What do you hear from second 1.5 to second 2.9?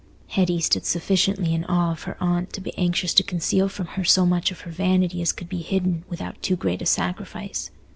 in awe of her aunt to be